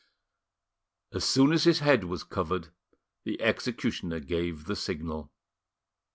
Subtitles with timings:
[1.13, 2.69] As soon as his head was covered,
[3.23, 5.31] the executioner gave the signal.